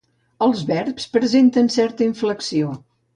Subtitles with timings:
[0.45, 2.73] Els verbs presenten certa inflexió.